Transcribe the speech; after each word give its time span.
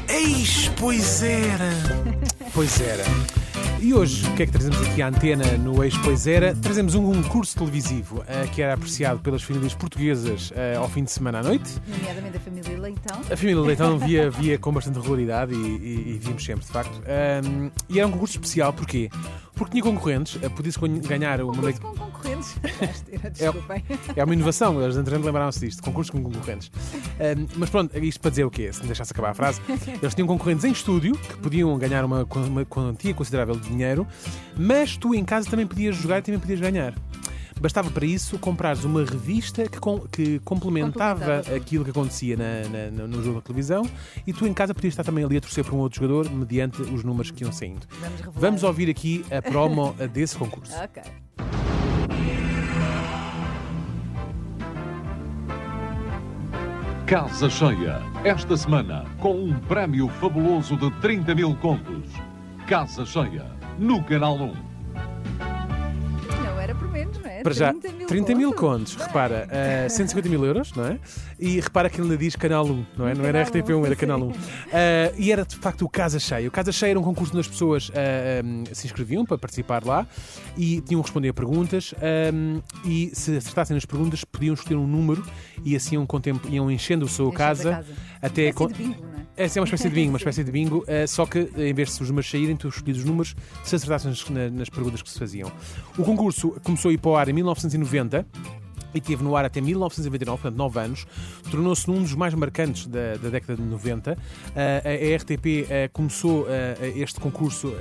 Eis, 0.08 0.70
pois 0.78 1.22
era! 1.22 1.70
Pois 2.52 2.80
era. 2.80 3.04
E 3.80 3.94
hoje, 3.94 4.26
o 4.26 4.34
que 4.34 4.42
é 4.42 4.46
que 4.46 4.52
trazemos 4.52 4.78
aqui 4.82 5.00
à 5.00 5.08
antena 5.08 5.56
no 5.56 5.82
Ex 5.84 5.96
Pois 5.98 6.26
Era? 6.26 6.54
Trazemos 6.54 6.94
um 6.94 7.22
concurso 7.22 7.56
televisivo 7.56 8.22
eh, 8.26 8.46
que 8.52 8.60
era 8.60 8.74
apreciado 8.74 9.20
pelas 9.20 9.42
famílias 9.42 9.72
portuguesas 9.72 10.52
eh, 10.54 10.74
ao 10.76 10.88
fim 10.88 11.04
de 11.04 11.12
semana 11.12 11.38
à 11.38 11.42
noite. 11.42 11.70
Nomeadamente 11.86 12.36
a 12.36 12.40
família 12.40 12.78
Leitão. 12.78 13.20
A 13.20 13.36
família 13.36 13.62
Leitão 13.62 13.96
via, 14.04 14.30
via 14.30 14.58
com 14.58 14.72
bastante 14.72 14.98
regularidade 14.98 15.54
e, 15.54 15.56
e, 15.56 16.14
e 16.14 16.18
vimos 16.20 16.44
sempre, 16.44 16.66
de 16.66 16.72
facto. 16.72 17.00
Ahm, 17.06 17.70
e 17.88 17.98
era 17.98 18.06
um 18.06 18.10
concurso 18.10 18.34
especial, 18.34 18.72
porquê? 18.72 19.08
Porque 19.60 19.72
tinha 19.72 19.82
concorrentes, 19.82 20.38
podia-se 20.56 20.78
ganhar 21.06 21.38
uma. 21.42 21.52
Concurso 21.52 21.80
com 21.82 21.94
concorrentes. 21.94 22.56
Desculpem. 23.30 23.84
É 24.16 24.24
uma 24.24 24.32
inovação, 24.32 24.82
eles 24.82 24.96
entretanto 24.96 25.26
lembraram-se 25.26 25.60
disto, 25.60 25.82
concursos 25.82 26.08
com 26.08 26.22
concorrentes. 26.22 26.72
Mas 27.56 27.68
pronto, 27.68 27.94
isto 27.98 28.18
para 28.22 28.30
dizer 28.30 28.44
o 28.44 28.50
quê? 28.50 28.72
Se 28.72 28.80
me 28.80 28.86
deixasse 28.86 29.12
acabar 29.12 29.32
a 29.32 29.34
frase, 29.34 29.60
eles 30.00 30.14
tinham 30.14 30.26
concorrentes 30.26 30.64
em 30.64 30.72
estúdio 30.72 31.14
que 31.14 31.36
podiam 31.36 31.76
ganhar 31.76 32.06
uma, 32.06 32.24
uma 32.24 32.64
quantia 32.64 33.12
considerável 33.12 33.54
de 33.54 33.68
dinheiro, 33.68 34.06
mas 34.56 34.96
tu 34.96 35.14
em 35.14 35.26
casa 35.26 35.50
também 35.50 35.66
podias 35.66 35.94
jogar 35.94 36.20
e 36.20 36.22
também 36.22 36.40
podias 36.40 36.58
ganhar. 36.58 36.94
Bastava 37.60 37.90
para 37.90 38.06
isso 38.06 38.38
comprares 38.38 38.84
uma 38.84 39.04
revista 39.04 39.68
que, 39.68 39.78
com- 39.78 40.00
que 40.00 40.38
complementava 40.40 41.20
Complementava. 41.20 41.56
aquilo 41.56 41.84
que 41.84 41.90
acontecia 41.90 42.36
na- 42.36 42.90
na- 42.90 43.06
no 43.06 43.22
jogo 43.22 43.36
da 43.36 43.42
televisão 43.42 43.88
e 44.26 44.32
tu 44.32 44.46
em 44.46 44.54
casa 44.54 44.72
podias 44.74 44.92
estar 44.92 45.04
também 45.04 45.22
ali 45.24 45.36
a 45.36 45.40
torcer 45.40 45.62
por 45.64 45.74
um 45.74 45.78
outro 45.78 46.00
jogador 46.00 46.30
mediante 46.30 46.80
os 46.80 47.04
números 47.04 47.30
que 47.30 47.44
iam 47.44 47.52
saindo. 47.52 47.86
Vamos. 48.00 48.20
Vamos 48.34 48.62
ouvir 48.62 48.88
aqui 48.88 49.24
a 49.30 49.42
promo 49.42 49.94
desse 50.12 50.36
concurso. 50.36 50.72
Ok. 50.82 51.02
Casa 57.06 57.50
Cheia, 57.50 58.00
esta 58.24 58.56
semana, 58.56 59.04
com 59.18 59.34
um 59.34 59.58
prémio 59.60 60.08
fabuloso 60.08 60.76
de 60.76 60.90
30 61.00 61.34
mil 61.34 61.54
contos. 61.56 62.08
Casa 62.68 63.04
Cheia, 63.04 63.46
no 63.78 64.02
Canal 64.04 64.36
1. 64.36 64.69
É? 67.40 67.42
Para 67.42 67.52
já, 67.54 67.72
30 67.72 67.92
mil 67.96 68.06
30 68.06 68.34
mil 68.34 68.52
contos. 68.52 68.94
contos, 68.94 69.06
repara, 69.06 69.48
eh, 69.50 69.88
150 69.88 70.28
mil 70.28 70.44
euros, 70.44 70.72
não 70.74 70.84
é? 70.86 70.98
E 71.38 71.60
repara 71.60 71.88
que 71.90 72.00
ele 72.00 72.16
diz 72.16 72.36
Canal 72.36 72.66
1, 72.66 72.86
não 72.96 73.08
é? 73.08 73.14
Não 73.14 73.24
era 73.24 73.44
Canal 73.44 73.62
1, 73.62 73.62
RTP1, 73.82 73.86
era. 73.86 73.96
Canal 73.96 74.22
1. 74.22 74.32
Eh, 74.72 75.12
e 75.18 75.32
era 75.32 75.44
de 75.44 75.56
facto 75.56 75.84
o 75.84 75.88
Casa 75.88 76.18
Cheia. 76.18 76.46
O 76.48 76.50
Casa 76.50 76.70
Cheia 76.70 76.90
era 76.92 77.00
um 77.00 77.02
concurso 77.02 77.32
onde 77.32 77.40
as 77.40 77.48
pessoas 77.48 77.90
eh, 77.94 78.40
em, 78.44 78.64
se 78.72 78.86
inscreviam 78.86 79.24
para 79.24 79.36
participar 79.36 79.84
lá 79.84 80.06
e 80.56 80.80
tinham 80.82 81.00
que 81.02 81.08
responder 81.08 81.28
a 81.30 81.34
perguntas. 81.34 81.92
em, 82.00 82.62
e 82.84 83.10
se 83.14 83.36
acertassem 83.36 83.74
nas 83.74 83.84
perguntas, 83.84 84.24
podiam 84.24 84.54
escolher 84.54 84.76
um 84.76 84.86
número 84.86 85.24
e 85.64 85.74
assim 85.74 85.96
iam, 85.96 86.06
iam 86.50 86.70
enchendo 86.70 87.04
a 87.06 87.08
sua 87.08 87.26
Enchendo 87.26 87.34
a 87.34 87.46
casa, 87.46 87.70
casa. 87.70 87.92
até. 88.22 88.48
Assim 88.50 88.94
não 89.40 89.42
é? 89.42 89.46
essa 89.46 89.58
é 89.58 89.60
uma 89.60 89.64
espécie 89.64 89.88
de 89.88 89.94
bingo, 89.94 90.08
uma 90.10 90.18
espécie 90.18 90.44
de 90.44 90.52
bingo, 90.52 90.84
eh, 90.86 91.06
só 91.06 91.24
que 91.26 91.50
em 91.56 91.72
vez 91.74 91.96
de 91.96 92.02
os 92.02 92.08
números 92.08 92.30
saírem, 92.30 92.56
tu 92.56 92.68
escolhias 92.68 92.98
os 92.98 93.04
números 93.04 93.34
se 93.64 93.74
acertassem 93.76 94.10
nas, 94.10 94.28
na- 94.30 94.50
nas 94.50 94.68
perguntas 94.68 95.02
que 95.02 95.10
se 95.10 95.18
faziam. 95.18 95.50
O 95.98 96.02
concurso 96.04 96.52
começou 96.62 96.90
a 96.90 96.92
ir 96.94 96.98
para 96.98 97.10
o 97.10 97.16
ar 97.16 97.28
em 97.28 97.32
1990. 97.32 98.26
E 98.94 99.00
teve 99.00 99.22
no 99.22 99.36
ar 99.36 99.44
até 99.44 99.60
1999, 99.60 100.42
portanto 100.42 100.58
9 100.58 100.80
anos, 100.80 101.06
tornou-se 101.50 101.90
um 101.90 102.02
dos 102.02 102.14
mais 102.14 102.34
marcantes 102.34 102.86
da, 102.86 103.16
da 103.16 103.28
década 103.28 103.56
de 103.56 103.62
90. 103.62 104.16
Eh, 104.54 105.14
a, 105.14 105.16
RTP 105.16 105.46
eh, 105.68 105.90
começou 105.92 106.46
eh, 106.48 106.92
este 106.96 107.20
concurso, 107.20 107.72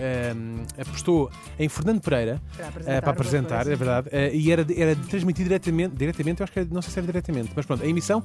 apostou 0.80 1.31
em 1.57 1.67
Fernando 1.69 2.02
Pereira 2.02 2.41
Para 2.55 2.67
apresentar 2.67 3.02
para 3.02 3.11
apresentar, 3.11 3.67
é 3.67 3.75
verdade, 3.75 4.09
e 4.33 4.52
era, 4.52 4.65
era 4.75 4.95
transmitido 4.95 5.49
diretamente, 5.49 5.95
diretamente, 5.95 6.41
eu 6.41 6.43
acho 6.43 6.53
que 6.53 6.59
era, 6.59 6.67
não 6.71 6.81
sei 6.81 6.91
se 6.91 6.99
era 6.99 7.05
diretamente, 7.05 7.52
mas 7.55 7.65
pronto, 7.65 7.83
a 7.83 7.87
emissão, 7.87 8.23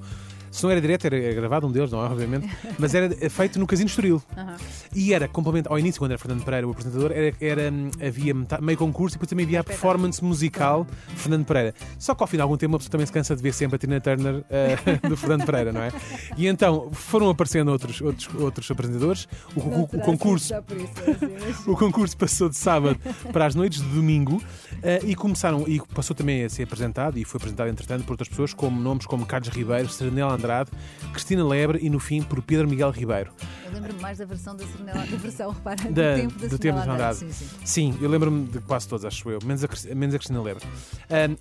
se 0.50 0.62
não 0.62 0.70
era 0.70 0.80
direto, 0.80 1.06
era 1.06 1.18
gravado 1.34 1.66
um 1.66 1.72
deles, 1.72 1.90
não 1.90 2.04
é, 2.04 2.08
obviamente, 2.08 2.48
mas 2.78 2.94
era 2.94 3.10
feito 3.30 3.58
no 3.58 3.66
Casino 3.66 3.88
Estoril. 3.88 4.22
Aham. 4.36 4.56
E 4.94 5.12
era 5.12 5.26
complemento, 5.26 5.68
ao 5.70 5.78
início, 5.78 6.00
quando 6.00 6.12
era 6.12 6.18
Fernando 6.18 6.44
Pereira 6.44 6.66
o 6.66 6.70
apresentador, 6.70 7.10
era, 7.12 7.34
era, 7.40 7.72
havia 8.06 8.34
meio 8.60 8.78
concurso 8.78 9.14
e 9.14 9.16
depois 9.16 9.28
também 9.28 9.44
havia 9.44 9.60
a 9.60 9.64
performance 9.64 10.22
musical 10.22 10.86
Fernando 11.16 11.44
Pereira. 11.44 11.74
Só 11.98 12.14
que 12.14 12.22
ao 12.22 12.26
fim 12.26 12.36
de 12.36 12.42
algum 12.42 12.56
tempo 12.56 12.73
a 12.76 12.78
pessoa 12.78 12.90
também 12.92 13.06
se 13.06 13.12
cansa 13.12 13.34
de 13.36 13.42
ver 13.42 13.52
sempre 13.52 13.76
a 13.76 13.78
Tina 13.78 14.00
Turner 14.00 14.44
eh, 14.50 14.76
do 15.08 15.16
Fernando 15.16 15.44
Pereira, 15.44 15.72
não 15.72 15.82
é? 15.82 15.90
E 16.36 16.46
então 16.46 16.90
foram 16.92 17.28
aparecendo 17.30 17.68
outros, 17.70 18.00
outros, 18.00 18.28
outros 18.34 18.70
apresentadores. 18.70 19.26
O, 19.56 19.60
o- 19.60 19.82
o 19.84 19.88
terá 19.88 20.04
concurso 20.04 20.46
isso, 20.46 20.54
assim, 20.54 21.64
o 21.70 21.76
concurso 21.76 22.16
passou 22.16 22.48
de 22.48 22.56
sábado 22.56 22.98
para 23.32 23.46
as 23.46 23.54
noites 23.54 23.80
de 23.82 23.88
domingo 23.88 24.42
eh, 24.82 25.00
e 25.04 25.14
começaram 25.14 25.64
e 25.66 25.80
passou 25.94 26.14
também 26.14 26.44
a 26.44 26.48
ser 26.48 26.64
apresentado 26.64 27.18
e 27.18 27.24
foi 27.24 27.38
apresentado 27.38 27.68
entretanto 27.68 28.04
por 28.04 28.12
outras 28.12 28.28
pessoas 28.28 28.52
como 28.54 28.80
nomes 28.80 29.06
como 29.06 29.24
Carlos 29.26 29.48
Ribeiro, 29.48 29.88
Serenela 29.88 30.32
Andrade, 30.34 30.70
Cristina 31.12 31.44
Lebre 31.46 31.78
e 31.82 31.90
no 31.90 31.98
fim 32.00 32.22
por 32.22 32.42
Pedro 32.42 32.68
Miguel 32.68 32.90
Ribeiro. 32.90 33.30
Eu 33.64 33.72
lembro-me 33.72 34.00
mais 34.00 34.18
da 34.18 34.24
versão 34.24 34.54
da 34.54 34.66
Serenela, 34.66 35.06
da 35.06 35.16
versão, 35.16 35.50
repara, 35.50 35.82
do 35.84 35.92
Da- 35.92 36.14
tempo 36.16 36.38
da 36.38 36.46
do 36.48 36.58
tempo 36.58 36.78
da. 36.86 37.12
Sim, 37.14 37.32
sim. 37.32 37.46
Sim, 37.64 37.98
eu 38.00 38.08
lembro-me 38.10 38.46
de 38.46 38.58
quase 38.60 38.86
todos, 38.86 39.04
acho 39.04 39.28
eu, 39.30 39.38
menos 39.44 39.64
a, 39.64 39.68
menos 39.94 40.14
a 40.14 40.18
Cristina 40.18 40.42
Lebre. 40.42 40.64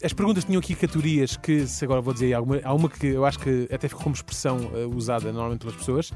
As 0.03 0.13
perguntas 0.13 0.45
tinham 0.45 0.59
aqui 0.59 0.73
categorias 0.75 1.35
que, 1.37 1.67
se 1.67 1.83
agora 1.83 2.01
vou 2.01 2.13
dizer 2.13 2.27
aí 2.27 2.33
alguma, 2.33 2.59
há 2.63 2.73
uma 2.73 2.89
que 2.89 3.07
eu 3.07 3.25
acho 3.25 3.39
que 3.39 3.67
até 3.71 3.87
ficou 3.87 4.03
como 4.03 4.15
expressão 4.15 4.57
eh, 4.73 4.85
usada 4.85 5.31
normalmente 5.31 5.59
pelas 5.61 5.75
pessoas. 5.75 6.11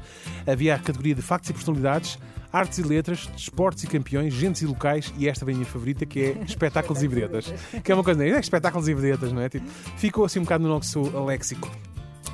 Havia 0.46 0.74
a 0.74 0.78
categoria 0.78 1.14
de 1.14 1.22
factos 1.22 1.50
e 1.50 1.52
personalidades, 1.52 2.18
artes 2.52 2.78
e 2.78 2.82
letras, 2.82 3.26
desportos 3.36 3.84
e 3.84 3.86
campeões, 3.86 4.32
gentes 4.32 4.62
e 4.62 4.66
locais, 4.66 5.12
e 5.18 5.28
esta 5.28 5.44
vem 5.44 5.54
a 5.54 5.58
minha 5.58 5.70
favorita, 5.70 6.06
que 6.06 6.20
é 6.20 6.30
espetáculos 6.48 7.02
e 7.02 7.08
vedetas. 7.08 7.52
Que 7.84 7.92
é 7.92 7.94
uma 7.94 8.02
coisa, 8.04 8.24
é 8.24 8.38
espetáculos 8.40 8.88
e 8.88 8.94
vedetas, 8.94 9.32
não 9.32 9.42
é? 9.42 9.48
Tipo, 9.50 9.66
ficou 9.98 10.24
assim 10.24 10.38
um 10.38 10.42
bocado 10.44 10.64
no 10.64 10.70
nosso 10.70 11.02
léxico. 11.26 11.70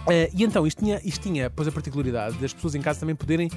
Eh, 0.08 0.30
e 0.34 0.44
então, 0.44 0.66
isto 0.66 0.84
tinha, 0.84 1.00
isto 1.04 1.22
tinha 1.22 1.48
pois, 1.48 1.66
a 1.66 1.72
particularidade 1.72 2.36
das 2.38 2.52
pessoas 2.52 2.74
em 2.74 2.82
casa 2.82 3.00
também 3.00 3.14
poderem 3.14 3.50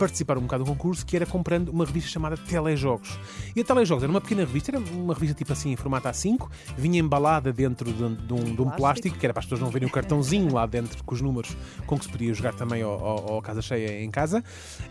participar 0.00 0.38
um 0.38 0.42
bocado 0.42 0.64
do 0.64 0.70
concurso, 0.70 1.04
que 1.04 1.14
era 1.14 1.26
comprando 1.26 1.68
uma 1.68 1.84
revista 1.84 2.08
chamada 2.10 2.36
Telejogos. 2.36 3.18
E 3.54 3.60
a 3.60 3.64
Telejogos 3.64 4.02
era 4.02 4.10
uma 4.10 4.20
pequena 4.20 4.40
revista, 4.42 4.70
era 4.70 4.78
uma 4.80 5.12
revista 5.14 5.34
tipo 5.34 5.52
assim, 5.52 5.70
em 5.72 5.76
formato 5.76 6.08
A5, 6.08 6.48
vinha 6.76 6.98
embalada 6.98 7.52
dentro 7.52 7.92
de, 7.92 8.02
um- 8.02 8.14
de 8.14 8.32
um, 8.32 8.54
de 8.54 8.62
um 8.62 8.70
Plástico. 8.70 9.16
que 9.18 9.26
era 9.26 9.32
para 9.34 9.40
as 9.40 9.44
pessoas 9.44 9.60
não 9.60 9.68
verem 9.68 9.86
o 9.86 9.92
cartãozinho 9.92 10.52
lá 10.54 10.64
dentro 10.66 11.04
com 11.04 11.14
os 11.14 11.20
números 11.20 11.54
com 11.86 11.98
que 11.98 12.04
se 12.06 12.10
podia 12.10 12.32
jogar 12.32 12.54
também 12.54 12.82
ao, 12.82 12.92
ao- 12.92 13.32
ao 13.34 13.42
Casa 13.42 13.60
Cheia 13.60 14.02
em 14.02 14.10
casa. 14.10 14.42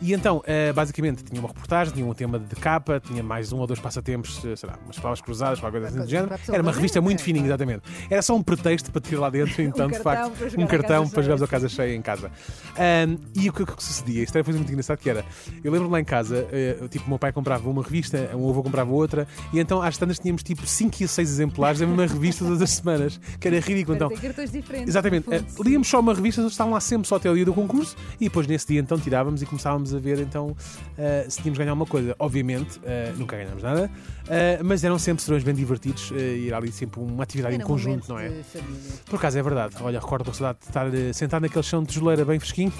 E 0.01 0.13
então, 0.13 0.43
eh, 0.45 0.71
basicamente, 0.73 1.23
tinha 1.23 1.39
uma 1.39 1.47
reportagem, 1.49 1.93
tinha 1.93 2.05
um 2.05 2.13
tema 2.13 2.37
de 2.37 2.55
capa, 2.55 2.99
tinha 3.03 3.23
mais 3.23 3.51
um 3.51 3.57
ou 3.59 3.65
dois 3.67 3.79
passatempos, 3.79 4.43
eh, 4.45 4.55
sei 4.55 4.69
lá, 4.69 4.77
umas 4.85 4.97
palavras 4.97 5.21
cruzadas, 5.21 5.59
qualquer 5.59 5.79
coisa 5.81 5.95
assim 5.95 6.05
do 6.05 6.09
género. 6.09 6.35
Era 6.53 6.61
uma 6.61 6.71
revista 6.71 7.01
muito 7.01 7.23
fininha, 7.23 7.45
exatamente. 7.45 7.81
Era 8.09 8.21
só 8.21 8.35
um 8.35 8.43
pretexto 8.43 8.91
para 8.91 9.01
ter 9.01 9.17
lá 9.17 9.29
dentro, 9.29 9.59
então, 9.63 9.87
de 9.87 9.99
cartão 9.99 10.31
facto, 10.35 10.59
um 10.59 10.67
cartão 10.67 11.09
para 11.09 11.21
jogarmos 11.23 11.39
cheia, 11.39 11.45
a 11.45 11.47
casa 11.47 11.69
cheia 11.69 11.95
em 11.95 12.01
casa. 12.01 12.31
Ahm, 12.77 13.17
e 13.35 13.49
o 13.49 13.53
que, 13.53 13.65
que 13.65 13.83
sucedia? 13.83 14.23
Isto 14.23 14.35
era 14.35 14.41
uma 14.41 14.45
coisa 14.45 14.59
muito 14.59 14.71
engraçada 14.71 14.98
que 14.99 15.09
era. 15.09 15.25
Eu 15.63 15.71
lembro-me 15.71 15.93
lá 15.93 15.99
em 15.99 16.03
casa, 16.05 16.47
eh, 16.51 16.77
tipo, 16.89 17.05
o 17.05 17.09
meu 17.09 17.19
pai 17.19 17.31
comprava 17.31 17.69
uma 17.69 17.81
revista, 17.83 18.29
o 18.33 18.39
meu 18.39 18.49
avô 18.49 18.63
comprava 18.63 18.91
outra, 18.91 19.27
e 19.53 19.59
então 19.59 19.81
às 19.81 19.97
tantas 19.97 20.19
tínhamos 20.19 20.43
tipo 20.43 20.65
5 20.65 21.03
e 21.03 21.07
6 21.07 21.29
exemplares 21.29 21.79
da 21.79 21.87
mesma 21.87 22.05
revista 22.05 22.43
todas 22.45 22.61
as 22.61 22.69
semanas, 22.71 23.19
que 23.39 23.47
era 23.47 23.59
ridículo. 23.59 23.95
Então, 23.95 24.09
cartões 24.09 24.51
diferentes. 24.51 24.89
Exatamente. 24.89 25.25
fundo, 25.25 25.63
Líamos 25.63 25.87
só 25.87 25.99
uma 25.99 26.13
revista, 26.13 26.41
eles 26.41 26.51
estavam 26.51 26.73
lá 26.73 26.79
sempre 26.79 27.07
só 27.07 27.15
até 27.15 27.29
o 27.29 27.35
dia 27.35 27.45
do 27.45 27.53
concurso 27.53 27.95
e 28.19 28.25
depois 28.25 28.45
nesse 28.47 28.67
dia 28.67 28.79
então 28.79 28.97
tirávamos 28.99 29.41
e 29.41 29.45
começávamos 29.45 29.93
a 29.93 29.99
ver 29.99 30.19
então 30.19 30.55
eh, 30.97 31.25
se 31.29 31.37
tínhamos 31.41 31.57
ganhar 31.57 31.73
uma 31.73 31.85
coisa. 31.85 32.15
Obviamente, 32.19 32.79
nunca 33.17 33.37
ganhámos 33.37 33.63
nada, 33.63 33.89
mas 34.63 34.83
eram 34.83 34.99
sempre 34.99 35.23
serões 35.23 35.43
bem 35.43 35.53
divertidos 35.53 36.11
e 36.11 36.47
era 36.47 36.57
ali 36.57 36.71
sempre 36.71 36.99
uma 36.99 37.23
atividade 37.23 37.55
Era 37.55 37.61
em 37.63 37.65
um 37.65 37.67
conjunto, 37.67 38.07
não 38.09 38.19
é? 38.19 38.31
Por 39.05 39.15
acaso 39.15 39.37
é 39.37 39.41
verdade. 39.43 39.75
Olha, 39.81 39.99
recordo 39.99 40.25
com 40.25 40.33
saudade 40.33 40.59
de 40.59 40.65
estar 40.67 41.13
sentado 41.13 41.41
naquele 41.43 41.63
chão 41.63 41.81
de 41.83 41.89
tijoleira 41.89 42.25
bem 42.25 42.39
fresquinho 42.39 42.71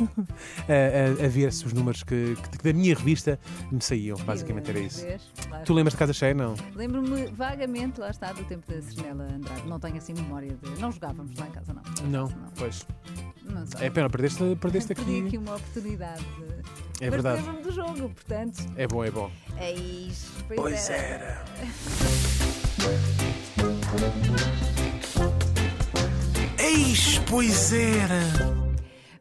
a, 0.67 1.21
a- 1.23 1.25
a 1.25 1.27
ver 1.29 1.51
se 1.53 1.65
os 1.65 1.73
números 1.73 1.98
que, 2.05 2.35
que 2.57 2.63
da 2.63 2.73
minha 2.73 2.95
revista 2.95 3.39
me 3.71 3.81
saíam. 3.81 4.17
Basicamente 4.19 4.69
era 4.69 4.79
isso. 4.79 5.05
Lá 5.49 5.59
Tu 5.59 5.73
lembras 5.73 5.93
de 5.93 5.97
casa 5.99 6.13
cheia? 6.13 6.33
Não. 6.33 6.55
Lembro-me 6.75 7.27
vagamente, 7.27 7.99
lá 7.99 8.09
está, 8.09 8.31
do 8.33 8.43
tempo 8.43 8.69
da 8.71 8.81
Serenela 8.81 9.23
Andrade. 9.31 9.67
Não 9.67 9.79
tenho 9.79 9.97
assim 9.97 10.13
memória 10.13 10.55
de. 10.61 10.79
Não 10.79 10.91
jogávamos 10.91 11.35
lá 11.37 11.47
em 11.47 11.51
casa, 11.51 11.73
não. 11.73 12.09
Não, 12.09 12.25
acaso, 12.25 12.51
pois. 12.57 12.87
Não 13.43 13.65
sei. 13.65 13.87
É 13.87 13.89
pena, 13.89 14.09
perdeste, 14.09 14.43
perdeste 14.59 14.93
Perdi 14.93 15.17
aqui. 15.19 15.27
aqui 15.27 15.37
uma 15.37 15.55
oportunidade. 15.55 16.21
de- 16.21 17.05
É 17.05 17.05
Mas 17.05 17.09
verdade. 17.11 17.41
lembro-me 17.41 17.63
do 17.63 17.71
jogo, 17.71 18.09
portanto. 18.09 18.63
É 18.75 18.87
bom, 18.87 19.03
é 19.03 19.11
bom. 19.11 19.31
É 19.57 19.71
isso. 19.73 20.33
Pois 20.55 20.89
era. 20.89 21.43
Eis, 26.59 27.19
pois 27.29 27.73
era. 27.73 28.68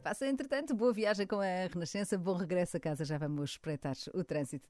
Faça, 0.09 0.25
entretanto, 0.25 0.73
boa 0.73 0.91
viagem 0.91 1.27
com 1.27 1.39
a 1.39 1.67
Renascença, 1.71 2.17
bom 2.17 2.33
regresso 2.33 2.75
a 2.75 2.79
casa. 2.79 3.05
Já 3.05 3.19
vamos 3.19 3.51
espreitar 3.51 3.95
o 4.11 4.23
trânsito. 4.23 4.67